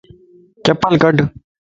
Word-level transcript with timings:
چپل 0.65 0.93
ڪڊ 1.03 1.17